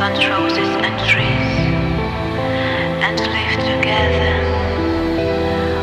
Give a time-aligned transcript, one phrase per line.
[0.00, 1.58] and roses and trees
[3.02, 4.36] and live together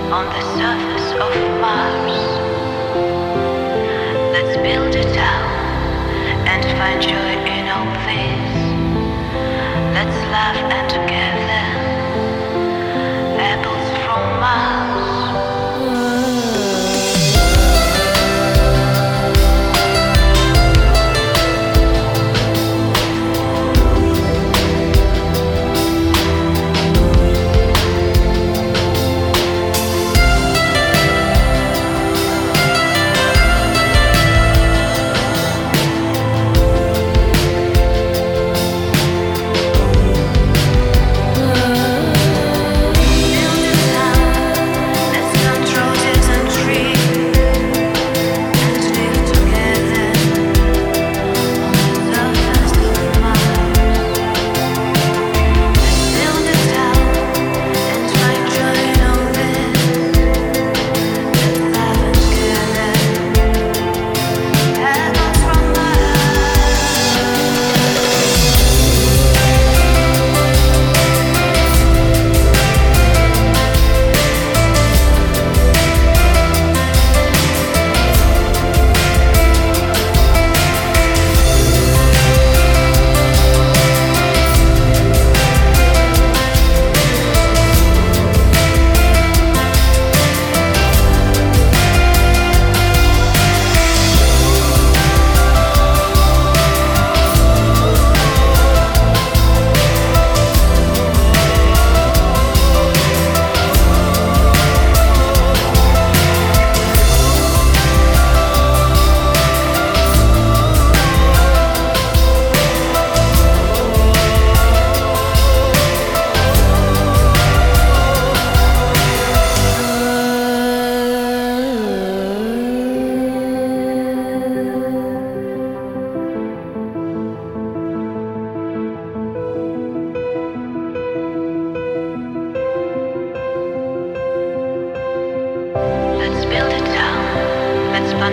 [0.09, 2.17] on the surface of Mars.
[4.31, 5.49] Let's build a town
[6.47, 8.55] and find joy in all this.
[9.93, 11.34] Let's laugh and care.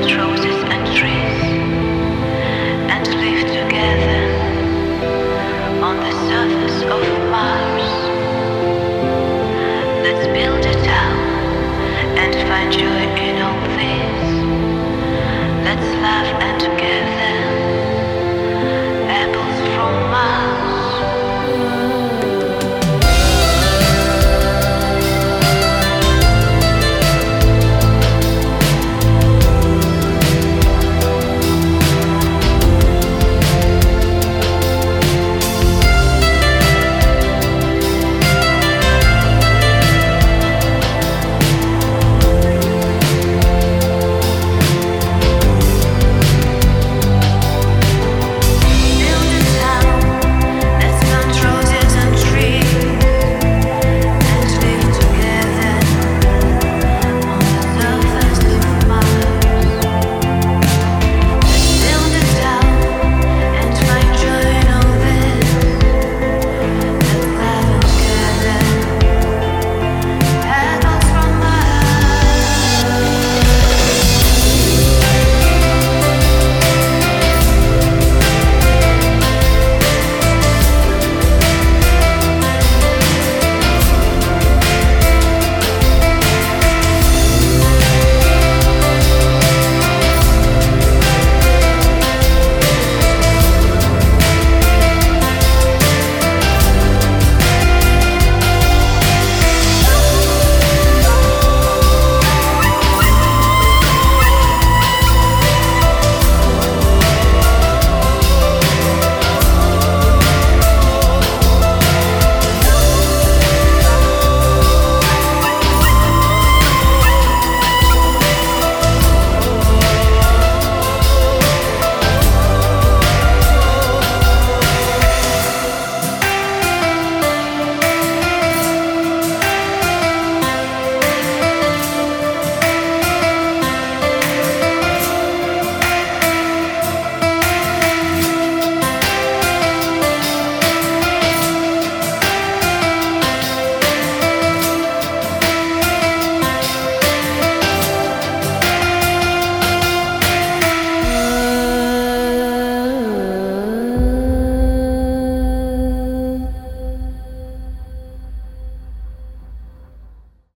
[0.01, 0.92] roses and